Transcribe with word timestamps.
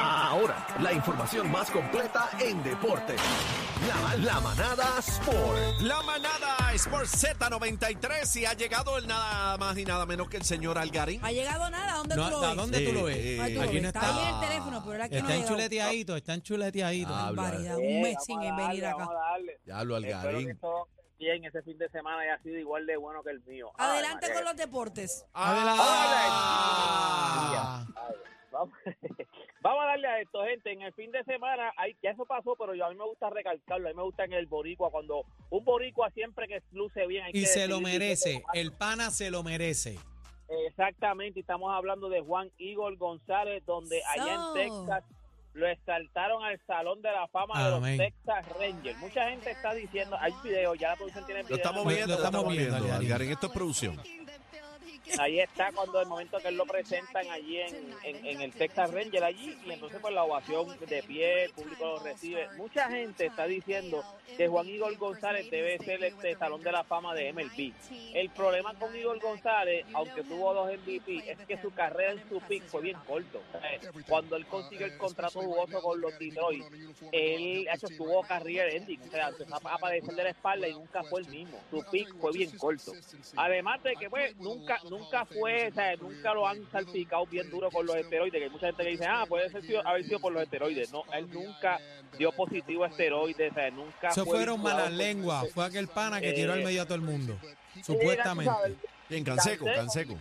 Ahora, 0.00 0.66
la 0.80 0.92
información 0.92 1.50
más 1.50 1.70
completa 1.70 2.28
en 2.40 2.62
deporte. 2.62 3.16
La, 3.86 4.16
la 4.16 4.40
manada 4.40 4.98
Sport. 4.98 5.80
La 5.80 6.02
manada 6.02 6.56
Sports 6.74 7.24
Z93 7.24 8.40
y 8.40 8.44
ha 8.46 8.52
llegado 8.54 8.96
el 8.98 9.06
nada 9.06 9.56
más 9.56 9.76
y 9.76 9.84
nada 9.84 10.06
menos 10.06 10.28
que 10.28 10.36
el 10.36 10.44
señor 10.44 10.78
Algarín. 10.78 11.24
Ha 11.24 11.32
llegado 11.32 11.68
nada, 11.70 11.94
¿a 11.94 11.96
dónde 11.98 12.16
No, 12.16 12.24
tú 12.24 12.30
lo 12.30 12.36
¿A 12.44 12.48
ves? 12.48 12.56
dónde 12.56 12.80
tú 12.86 12.92
lo 12.92 13.04
ves? 13.04 13.16
Eh, 13.18 13.36
tú 13.48 13.54
lo 13.54 13.62
Aquí 13.62 13.72
ves. 13.74 13.82
no 13.82 13.88
está 13.88 14.00
está. 14.00 14.16
ahí 14.16 14.28
en 14.28 14.34
el 14.34 14.40
teléfono, 14.48 14.82
pero 14.84 14.94
era 14.94 15.08
que 15.08 15.14
no 15.14 15.18
Está 15.20 15.32
ha 15.32 15.36
llegado. 15.36 15.52
enchuleteadito, 15.54 16.16
está 16.16 16.34
enchuleteadito. 16.34 17.14
Ah, 17.14 17.32
Barbaridad, 17.32 17.78
Eh, 17.78 17.96
un 17.96 18.02
mes 18.02 18.16
sin 18.24 18.38
a 18.40 18.56
venir 18.56 18.86
acá. 18.86 18.96
Vamos 18.98 19.14
a 19.14 19.18
darle. 19.30 19.58
Ya 19.66 19.84
lo 19.84 19.96
Algarín. 19.96 20.58
bien 21.18 21.44
ese 21.44 21.62
fin 21.62 21.76
de 21.78 21.88
semana 21.88 22.20
haya 22.22 22.40
sido 22.42 22.58
igual 22.58 22.86
de 22.86 22.96
bueno 22.96 23.22
que 23.24 23.30
el 23.30 23.40
mío. 23.44 23.70
Adelante 23.76 24.32
con 24.32 24.44
los 24.44 24.56
deportes. 24.56 25.24
Ah. 25.34 26.27
Esto, 30.20 30.44
gente. 30.44 30.72
En 30.72 30.82
el 30.82 30.92
fin 30.92 31.10
de 31.10 31.22
semana, 31.24 31.72
hay, 31.76 31.96
ya 32.02 32.10
eso 32.10 32.24
pasó, 32.26 32.54
pero 32.58 32.74
yo 32.74 32.84
a 32.86 32.90
mí 32.90 32.96
me 32.96 33.04
gusta 33.04 33.30
recalcarlo. 33.30 33.88
A 33.88 33.90
mí 33.92 33.96
me 33.96 34.02
gusta 34.02 34.24
en 34.24 34.32
el 34.32 34.46
boricua, 34.46 34.90
cuando 34.90 35.24
un 35.50 35.64
boricua 35.64 36.10
siempre 36.10 36.46
que 36.48 36.62
luce 36.72 37.06
bien. 37.06 37.24
hay 37.24 37.30
Y 37.34 37.40
que 37.42 37.46
se 37.46 37.66
lo 37.68 37.80
merece, 37.80 38.42
el 38.54 38.72
pana 38.72 39.10
se 39.10 39.30
lo 39.30 39.42
merece. 39.42 39.98
Exactamente, 40.66 41.40
estamos 41.40 41.70
hablando 41.74 42.08
de 42.08 42.20
Juan 42.20 42.50
Igor 42.58 42.96
González, 42.96 43.64
donde 43.66 44.00
allá 44.04 44.34
en. 44.34 44.54
Texas 44.54 45.04
lo 45.54 45.66
exaltaron 45.66 46.44
al 46.44 46.60
Salón 46.66 47.02
de 47.02 47.10
la 47.10 47.26
Fama 47.28 47.64
de 47.64 47.70
los 47.70 47.82
Texas 47.98 48.46
Rangers. 48.58 48.98
Mucha 48.98 49.28
gente 49.28 49.50
está 49.50 49.74
diciendo, 49.74 50.16
hay 50.20 50.32
video, 50.44 50.74
ya 50.76 50.90
la 50.90 50.96
producción 50.96 51.26
tiene 51.26 51.42
Lo 51.42 51.48
video. 51.48 51.56
estamos 51.56 51.84
Lo- 51.84 51.90
viendo, 51.90 52.14
lo 52.14 52.18
lo 52.20 52.24
estamos 52.24 52.52
viendo. 52.52 52.76
Algarín, 52.94 53.30
esto 53.32 53.46
es 53.48 53.52
producción. 53.52 54.00
Ahí 55.18 55.40
está 55.40 55.72
cuando 55.72 56.00
el 56.00 56.06
momento 56.06 56.38
que 56.38 56.48
él 56.48 56.56
lo 56.56 56.64
presentan 56.64 57.28
allí 57.30 57.58
en, 57.58 57.94
en, 58.04 58.40
el 58.40 58.52
Texas 58.52 58.92
Ranger 58.92 59.24
allí 59.24 59.56
y 59.66 59.72
entonces 59.72 59.98
pues 60.00 60.14
la 60.14 60.24
ovación 60.24 60.78
de 60.78 61.02
pie, 61.02 61.44
el 61.44 61.52
público 61.52 61.84
lo 61.84 61.98
recibe. 61.98 62.48
Mucha 62.56 62.88
gente 62.88 63.26
está 63.26 63.46
diciendo 63.46 64.04
que 64.36 64.48
Juan 64.48 64.68
Igor 64.68 64.96
González 64.96 65.50
debe 65.50 65.78
ser 65.78 66.04
este 66.04 66.36
Salón 66.36 66.62
de 66.62 66.72
la 66.72 66.84
Fama 66.84 67.14
de 67.14 67.32
MLB. 67.32 67.72
El 68.14 68.30
problema 68.30 68.74
con 68.74 68.94
Igor 68.94 69.18
González, 69.20 69.86
aunque 69.92 70.22
tuvo 70.22 70.54
dos 70.54 70.70
MVP, 70.72 71.30
es 71.30 71.38
que 71.46 71.60
su 71.60 71.72
carrera 71.72 72.12
en 72.12 72.28
su 72.28 72.40
pick 72.40 72.64
fue 72.64 72.82
bien 72.82 72.98
corto. 73.06 73.40
Cuando 74.08 74.36
él 74.36 74.46
consiguió 74.46 74.86
el 74.86 74.96
contrato 74.98 75.40
jugoso 75.40 75.80
con 75.82 76.00
los 76.00 76.16
Detroit, 76.18 76.64
él 77.12 77.66
ha 77.70 77.74
hecho, 77.74 77.88
tuvo 77.88 78.22
career 78.22 78.74
ending, 78.74 79.00
o 79.02 79.10
sea, 79.10 79.28
empezó 79.28 79.56
a 79.56 79.78
padecer 79.78 80.14
de 80.14 80.24
la 80.24 80.30
espalda 80.30 80.68
y 80.68 80.72
nunca 80.72 81.02
fue 81.04 81.22
el 81.22 81.28
mismo. 81.28 81.58
Su 81.70 81.84
pick 81.90 82.14
fue 82.18 82.32
bien 82.32 82.56
corto. 82.56 82.92
Además 83.36 83.82
de 83.82 83.96
que 83.96 84.08
pues 84.08 84.36
nunca 84.36 84.78
nunca 84.88 85.07
fue, 85.26 85.68
o 85.68 85.74
sea, 85.74 85.96
nunca 85.96 86.34
lo 86.34 86.46
han 86.46 86.70
salpicado 86.70 87.26
bien 87.26 87.48
duro 87.50 87.70
con 87.70 87.86
los 87.86 87.96
esteroides, 87.96 88.38
que 88.38 88.44
hay 88.44 88.50
mucha 88.50 88.66
gente 88.66 88.82
que 88.84 88.90
dice, 88.90 89.06
ah, 89.08 89.24
puede 89.28 89.48
ser 89.50 89.62
sido- 89.62 89.86
haber 89.86 90.04
sido 90.04 90.20
por 90.20 90.32
los 90.32 90.42
esteroides. 90.42 90.92
No, 90.92 91.02
él 91.12 91.28
nunca 91.32 91.78
dio 92.18 92.32
positivo 92.32 92.84
a 92.84 92.88
esteroides, 92.88 93.50
o 93.52 93.54
sea, 93.54 93.70
nunca 93.70 94.08
Eso 94.08 94.24
fue 94.24 94.36
fueron 94.36 94.62
malas 94.62 94.92
lenguas. 94.92 95.50
Fue 95.52 95.64
aquel 95.64 95.88
pana 95.88 96.20
que 96.20 96.32
tiró 96.32 96.52
al 96.52 96.60
Eh, 96.60 96.64
medio 96.64 96.82
a 96.82 96.84
todo 96.84 96.94
el 96.96 97.00
mundo. 97.02 97.38
Supuestamente. 97.82 98.52
Bien, 99.08 99.24
Canseco, 99.24 99.64
Canseco. 99.64 100.18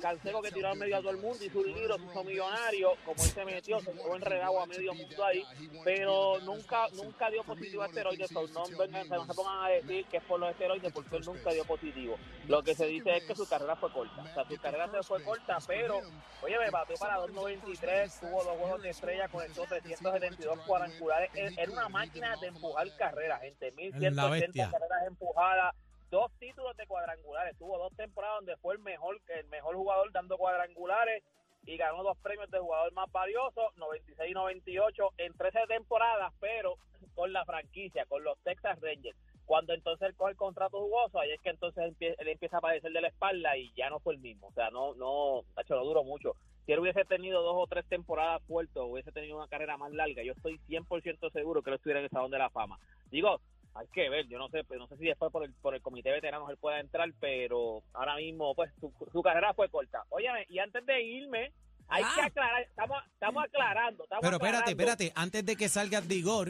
Canseco 0.00 0.42
que 0.42 0.50
tiró 0.52 0.68
al 0.68 0.78
medio 0.78 0.96
a 0.96 1.00
todo 1.00 1.10
el 1.10 1.16
mundo 1.18 1.44
y 1.44 1.50
su 1.50 1.64
libro 1.64 1.96
se 1.98 2.04
hizo 2.04 2.24
millonario, 2.24 2.92
como 3.04 3.22
él 3.22 3.30
se 3.30 3.44
metió, 3.44 3.80
se 3.80 3.92
fue 3.92 4.16
enredado 4.16 4.60
a 4.60 4.66
medio 4.66 4.94
mundo 4.94 5.24
ahí, 5.24 5.44
pero 5.84 6.38
nunca 6.40 6.86
nunca 6.94 7.30
dio 7.30 7.42
positivo 7.42 7.82
a 7.82 7.86
esteroides, 7.86 8.30
so 8.30 8.46
no, 8.48 8.64
vengan, 8.78 9.08
no 9.08 9.26
se 9.26 9.34
pongan 9.34 9.64
a 9.64 9.68
decir 9.70 10.06
que 10.06 10.18
es 10.18 10.22
por 10.24 10.38
los 10.38 10.50
esteroides 10.50 10.92
porque 10.92 11.16
él 11.16 11.24
nunca 11.24 11.50
dio 11.50 11.64
positivo. 11.64 12.16
Lo 12.46 12.62
que 12.62 12.74
se 12.74 12.86
dice 12.86 13.16
es 13.16 13.24
que 13.24 13.34
su 13.34 13.48
carrera 13.48 13.76
fue 13.76 13.92
corta, 13.92 14.22
o 14.22 14.34
sea, 14.34 14.44
su 14.48 14.56
carrera 14.58 14.88
se 14.90 15.02
fue 15.02 15.22
corta, 15.22 15.58
pero, 15.66 16.00
oye, 16.42 16.58
me 16.58 16.70
batió 16.70 16.96
para 16.96 17.18
2.93, 17.18 18.20
tuvo 18.20 18.44
dos 18.44 18.56
juegos 18.56 18.82
de 18.82 18.90
estrella, 18.90 19.28
conectó 19.28 19.64
372 19.66 20.60
cuadrangulares, 20.60 21.30
era 21.34 21.72
una 21.72 21.88
máquina 21.88 22.36
de 22.40 22.48
empujar 22.48 22.86
carreras, 22.96 23.40
gente, 23.40 23.72
La 23.72 24.28
1.180 24.28 24.30
bestia. 24.30 24.70
carreras 24.70 25.06
empujadas, 25.08 25.74
dos 26.10 26.30
títulos 26.38 26.76
de 26.76 26.86
cuadrangulares. 26.86 27.56
Tuvo 27.58 27.78
dos 27.78 27.94
temporadas 27.96 28.38
donde 28.38 28.56
fue 28.58 28.74
el 28.74 28.80
mejor, 28.80 29.20
el 29.28 29.46
mejor 29.48 29.74
jugador 29.76 30.10
dando 30.12 30.36
cuadrangulares 30.38 31.22
y 31.64 31.76
ganó 31.76 32.02
dos 32.02 32.16
premios 32.18 32.50
de 32.50 32.58
jugador 32.58 32.92
más 32.92 33.10
valioso, 33.12 33.72
96 33.76 34.30
y 34.30 34.34
98 34.34 35.10
en 35.18 35.34
13 35.34 35.58
temporadas, 35.68 36.32
pero 36.40 36.76
con 37.14 37.32
la 37.32 37.44
franquicia, 37.44 38.06
con 38.06 38.24
los 38.24 38.38
Texas 38.40 38.80
Rangers. 38.80 39.18
Cuando 39.44 39.72
entonces 39.72 40.08
él 40.08 40.14
coge 40.14 40.32
el 40.32 40.36
contrato 40.36 40.78
jugoso, 40.78 41.18
ahí 41.18 41.30
es 41.30 41.40
que 41.40 41.50
entonces 41.50 41.82
él 41.84 41.96
empie- 41.96 42.14
él 42.18 42.28
empieza 42.28 42.58
a 42.58 42.60
padecer 42.60 42.92
de 42.92 43.00
la 43.00 43.08
espalda 43.08 43.56
y 43.56 43.72
ya 43.74 43.88
no 43.90 43.98
fue 43.98 44.14
el 44.14 44.20
mismo. 44.20 44.48
O 44.48 44.52
sea, 44.52 44.70
no, 44.70 44.94
no, 44.94 45.42
tacho, 45.54 45.74
no 45.74 45.84
duró 45.84 46.04
mucho. 46.04 46.34
Si 46.66 46.72
él 46.72 46.80
hubiese 46.80 47.04
tenido 47.06 47.42
dos 47.42 47.54
o 47.56 47.66
tres 47.66 47.86
temporadas 47.88 48.42
fuertes, 48.46 48.76
hubiese 48.76 49.10
tenido 49.10 49.36
una 49.38 49.48
carrera 49.48 49.78
más 49.78 49.90
larga, 49.92 50.22
yo 50.22 50.32
estoy 50.32 50.58
100% 50.68 51.30
seguro 51.30 51.62
que 51.62 51.70
él 51.70 51.76
estuviera 51.76 52.00
en 52.00 52.04
el 52.04 52.10
Salón 52.10 52.30
de 52.30 52.38
la 52.38 52.50
Fama. 52.50 52.78
Digo, 53.10 53.40
hay 53.78 53.86
que 53.92 54.08
ver, 54.08 54.26
yo 54.28 54.38
no 54.38 54.48
sé, 54.48 54.64
pues, 54.64 54.78
no 54.78 54.88
sé 54.88 54.96
si 54.96 55.04
después 55.06 55.30
por 55.32 55.44
el, 55.44 55.52
por 55.54 55.74
el 55.74 55.80
comité 55.82 56.08
de 56.08 56.16
veteranos 56.16 56.50
él 56.50 56.56
pueda 56.56 56.80
entrar, 56.80 57.08
pero 57.20 57.82
ahora 57.94 58.16
mismo, 58.16 58.54
pues, 58.54 58.72
su, 58.80 58.92
su 59.12 59.22
carrera 59.22 59.54
fue 59.54 59.68
corta. 59.68 60.02
Óyeme, 60.08 60.44
y 60.48 60.58
antes 60.58 60.84
de 60.84 61.00
irme, 61.02 61.52
hay 61.88 62.02
Ah. 62.04 62.12
que 62.16 62.20
aclarar, 62.22 62.62
estamos, 62.62 62.98
estamos 63.12 63.44
aclarando, 63.44 64.04
estamos 64.04 64.22
Pero 64.22 64.36
espérate, 64.36 64.72
aclarando. 64.72 64.82
espérate. 64.92 65.12
Antes 65.14 65.46
de 65.46 65.56
que 65.56 65.68
salgas 65.68 66.06
de 66.08 66.14
Igor, 66.16 66.48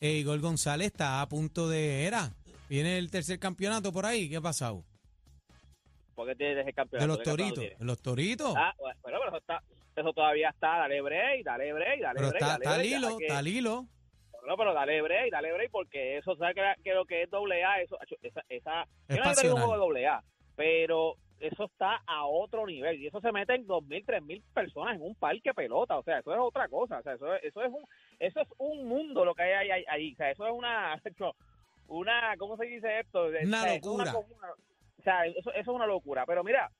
eh, 0.00 0.12
Igor 0.12 0.40
González 0.40 0.86
está 0.88 1.20
a 1.20 1.28
punto 1.28 1.68
de. 1.68 2.06
Era. 2.06 2.30
Viene 2.68 2.98
el 2.98 3.10
tercer 3.10 3.38
campeonato 3.38 3.92
por 3.92 4.06
ahí. 4.06 4.28
¿Qué 4.28 4.36
ha 4.36 4.40
pasado? 4.40 4.82
porque 6.14 6.34
tienes 6.34 6.66
el 6.66 6.74
campeonato? 6.74 7.06
De 7.06 7.08
los 7.08 7.18
¿Qué 7.18 7.30
toritos. 7.30 7.78
De 7.78 7.84
los 7.84 8.02
toritos. 8.02 8.54
Ah, 8.56 8.74
bueno, 8.78 9.00
pero, 9.02 9.18
pero 9.20 9.28
eso, 9.30 9.38
está, 9.38 9.62
eso 9.96 10.12
todavía 10.12 10.50
está, 10.50 10.78
dale 10.80 11.00
break, 11.00 11.44
dale 11.44 11.72
break, 11.72 12.00
dale 12.00 12.14
Pero 12.16 12.28
break. 12.28 12.42
está, 12.42 12.46
dale 12.70 12.84
está 12.94 13.08
está 13.20 13.38
al 13.38 13.48
hilo. 13.48 13.86
No, 14.46 14.56
pero 14.56 14.72
dale 14.74 15.00
break, 15.02 15.30
dale 15.30 15.52
break, 15.52 15.70
porque 15.70 16.16
eso, 16.18 16.34
¿sabes 16.36 16.54
que, 16.54 16.82
que 16.82 16.94
lo 16.94 17.04
que 17.04 17.22
es 17.22 17.30
doble 17.30 17.64
A? 17.64 17.80
Eso, 17.80 17.98
esa, 18.22 18.42
esa, 18.48 18.82
Es 19.08 19.16
yo 19.16 19.22
no 19.22 19.30
he 19.30 19.50
un 19.52 19.56
juego 19.58 19.72
de 19.72 19.78
doble 19.78 20.06
A, 20.06 20.22
pero 20.56 21.14
eso 21.40 21.64
está 21.64 22.02
a 22.06 22.26
otro 22.26 22.66
nivel 22.66 23.00
y 23.00 23.06
eso 23.06 23.20
se 23.20 23.32
mete 23.32 23.54
en 23.54 23.66
dos 23.66 23.82
mil, 23.84 24.04
tres 24.04 24.22
mil 24.22 24.42
personas 24.52 24.94
en 24.96 25.02
un 25.02 25.14
parque 25.14 25.54
pelota, 25.54 25.96
o 25.98 26.02
sea, 26.02 26.18
eso 26.18 26.32
es 26.34 26.38
otra 26.40 26.68
cosa, 26.68 26.98
o 26.98 27.02
sea, 27.02 27.14
eso, 27.14 27.34
es- 27.34 27.44
eso 27.44 27.62
es 27.62 27.72
un, 27.72 27.84
eso 28.18 28.40
es 28.40 28.48
un 28.58 28.86
mundo 28.86 29.24
lo 29.24 29.34
que 29.34 29.42
hay 29.44 29.70
ahí, 29.70 29.84
ahí, 29.88 30.12
o 30.12 30.16
sea, 30.16 30.30
eso 30.30 30.46
es 30.46 30.52
una, 30.52 31.00
una, 31.88 32.34
¿cómo 32.38 32.56
se 32.56 32.66
dice 32.66 33.00
esto? 33.00 33.22
O 33.22 33.28
Una 33.28 33.62
sea, 33.62 33.74
eso 33.74 33.76
es 33.76 33.84
locura. 33.86 34.12
comuna- 34.12 34.52
o 34.98 35.02
sea, 35.02 35.24
eso, 35.26 35.38
eso 35.50 35.60
es 35.60 35.66
una 35.68 35.86
locura, 35.86 36.26
pero 36.26 36.44
mira, 36.44 36.70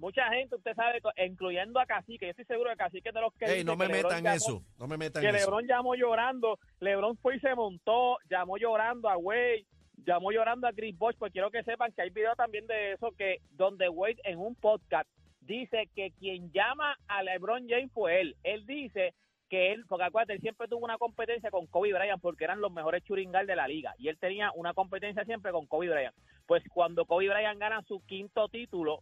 mucha 0.00 0.28
gente, 0.30 0.56
usted 0.56 0.74
sabe, 0.74 1.00
incluyendo 1.26 1.78
a 1.78 1.86
Cacique, 1.86 2.26
yo 2.26 2.30
estoy 2.30 2.44
seguro 2.46 2.70
de 2.70 2.76
Cacique 2.76 3.12
de 3.12 3.20
los 3.20 3.32
que 3.34 3.44
Ey, 3.44 3.64
no 3.64 3.76
me 3.76 3.86
que 3.86 3.92
metan 3.92 4.24
llamó- 4.24 4.36
eso. 4.36 4.62
No 4.78 4.88
me 4.88 4.96
metan 4.96 5.22
que 5.22 5.28
eso. 5.28 5.36
LeBron 5.38 5.66
llamó 5.68 5.94
llorando, 5.94 6.58
LeBron 6.80 7.16
fue 7.18 7.36
y 7.36 7.40
se 7.40 7.54
montó, 7.54 8.16
llamó 8.28 8.56
llorando 8.56 9.08
a 9.08 9.16
Wade, 9.16 9.66
llamó 10.04 10.32
llorando 10.32 10.66
a 10.66 10.72
Chris 10.72 10.96
Bosh, 10.98 11.16
pues 11.18 11.32
quiero 11.32 11.50
que 11.50 11.62
sepan 11.62 11.92
que 11.92 12.02
hay 12.02 12.10
video 12.10 12.34
también 12.34 12.66
de 12.66 12.92
eso 12.94 13.12
que 13.16 13.38
donde 13.50 13.88
Wade 13.88 14.16
en 14.24 14.38
un 14.38 14.54
podcast 14.56 15.08
dice 15.42 15.88
que 15.94 16.10
quien 16.12 16.50
llama 16.52 16.96
a 17.06 17.22
LeBron 17.22 17.68
James 17.68 17.90
fue 17.92 18.20
él. 18.20 18.36
Él 18.42 18.64
dice 18.66 19.14
que 19.48 19.72
él, 19.72 19.84
porque 19.88 20.04
acuérdate, 20.04 20.34
él 20.34 20.40
siempre 20.40 20.68
tuvo 20.68 20.84
una 20.84 20.96
competencia 20.96 21.50
con 21.50 21.66
Kobe 21.66 21.92
Bryant 21.92 22.22
porque 22.22 22.44
eran 22.44 22.60
los 22.60 22.70
mejores 22.72 23.02
churingal 23.04 23.46
de 23.48 23.56
la 23.56 23.66
liga 23.66 23.94
y 23.98 24.06
él 24.08 24.16
tenía 24.16 24.52
una 24.54 24.74
competencia 24.74 25.24
siempre 25.24 25.50
con 25.50 25.66
Kobe 25.66 25.88
Bryant. 25.88 26.14
Pues 26.46 26.62
cuando 26.72 27.04
Kobe 27.04 27.28
Bryant 27.28 27.58
gana 27.58 27.82
su 27.82 28.00
quinto 28.06 28.48
título, 28.48 29.00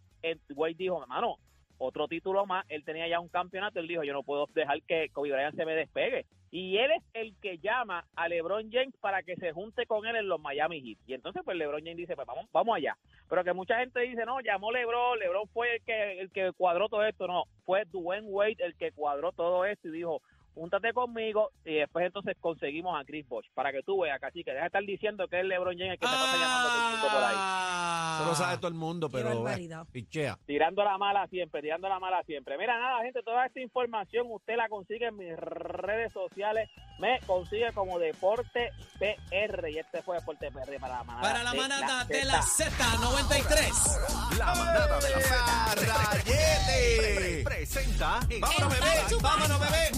Wade 0.55 0.75
dijo, 0.75 1.03
hermano, 1.03 1.39
otro 1.79 2.09
título 2.09 2.45
más, 2.45 2.65
él 2.69 2.85
tenía 2.85 3.09
ya 3.09 3.21
un 3.21 3.29
campeonato, 3.29 3.79
él 3.79 3.87
dijo, 3.87 4.03
yo 4.03 4.13
no 4.13 4.25
puedo 4.25 4.47
dejar 4.53 4.83
que 4.83 5.09
Kobe 5.11 5.33
Bryant 5.33 5.55
se 5.55 5.65
me 5.65 5.75
despegue. 5.75 6.27
Y 6.51 6.79
él 6.79 6.91
es 6.93 7.03
el 7.13 7.37
que 7.41 7.59
llama 7.59 8.07
a 8.17 8.29
LeBron 8.29 8.71
James 8.73 8.95
para 9.01 9.23
que 9.23 9.37
se 9.37 9.53
junte 9.53 9.87
con 9.87 10.07
él 10.07 10.17
en 10.17 10.29
los 10.29 10.41
Miami 10.41 10.81
Heat. 10.81 10.99
Y 11.07 11.15
entonces 11.15 11.43
pues 11.45 11.57
LeBron 11.57 11.81
James 11.81 11.99
dice, 11.99 12.17
pues 12.17 12.27
vamos, 12.27 12.47
vamos 12.53 12.77
allá. 12.77 12.97
Pero 13.29 13.45
que 13.45 13.53
mucha 13.53 13.79
gente 13.79 14.01
dice, 14.01 14.25
no, 14.25 14.41
llamó 14.41 14.73
LeBron, 14.73 15.19
LeBron 15.19 15.47
fue 15.49 15.77
el 15.77 15.83
que, 15.83 16.21
el 16.21 16.31
que 16.31 16.53
cuadró 16.53 16.89
todo 16.89 17.05
esto. 17.05 17.27
No, 17.27 17.45
fue 17.65 17.85
Dwayne 17.85 18.29
Wade 18.29 18.57
el 18.59 18.75
que 18.77 18.93
cuadró 18.93 19.33
todo 19.33 19.65
esto 19.67 19.89
y 19.89 19.93
dijo, 19.93 20.23
júntate 20.59 20.93
conmigo 20.93 21.51
y 21.65 21.75
después 21.75 22.05
entonces 22.07 22.37
conseguimos 22.41 23.01
a 23.01 23.05
Chris 23.05 23.27
Bosh 23.29 23.47
para 23.55 23.71
que 23.73 23.83
tú 23.83 24.01
veas, 24.01 24.21
casi 24.21 24.43
que 24.43 24.51
deja 24.51 24.63
de 24.63 24.67
estar 24.67 24.83
diciendo 24.83 25.29
que 25.29 25.39
es 25.41 25.47
LeBron 25.47 25.77
James 25.79 25.93
el 25.93 25.99
que 25.99 26.07
se 26.07 26.13
pasa 26.13 26.37
llamando 26.37 26.69
a 26.69 26.73
todo 26.73 26.85
el 26.85 26.91
mundo 26.93 27.09
por 27.15 27.23
ahí. 27.25 27.37
Ah. 27.39 28.19
Eso 28.21 28.29
lo 28.29 28.35
sabe 28.35 28.57
todo 28.57 28.69
el 28.69 28.75
mundo, 28.75 29.09
pero. 29.09 29.49
eh, 29.49 29.71
pichea. 29.93 30.39
Tirando 30.45 30.83
la 30.83 30.99
mala 30.99 31.27
siempre, 31.29 31.63
tirando 31.63 31.89
la 31.89 32.01
mala 32.01 32.23
siempre. 32.25 32.59
Mira, 32.59 32.77
nada, 32.79 33.03
gente, 33.03 33.23
toda 33.23 33.47
esta 33.47 33.61
información 33.61 34.27
usted 34.31 34.57
la 34.57 34.69
consigue 34.69 35.07
en 35.07 35.17
mis 35.17 35.37
redes 35.37 36.13
sociales. 36.13 36.69
Me 36.99 37.21
consigue 37.27 37.73
como 37.75 38.01
Deporte 38.01 38.73
PR. 38.99 39.69
Y 39.71 39.79
este 39.79 40.03
fue 40.03 40.17
Deporte 40.17 40.51
PR 40.51 40.81
para 40.81 40.99
la 40.99 41.05
manada. 41.05 41.23
Para 41.23 41.45
la 41.45 41.53
de 41.53 41.57
manada 41.59 42.05
de 42.07 42.25
la 42.25 42.43
Zeta. 42.43 42.85
Z93. 42.85 44.37
La 44.37 44.47
manada 44.47 44.99
de 44.99 45.11
la 45.11 45.21
Z. 45.21 45.75
¡Rayete! 45.87 47.43
Presenta. 47.45 48.19
¡Vámonos, 48.41 48.69
bebé! 48.81 49.17
¡Vámonos, 49.23 49.61
bebé! 49.61 49.91